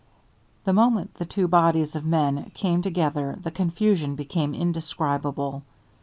[0.63, 5.61] The moment the two bodies of men came together the confusion became indescribable.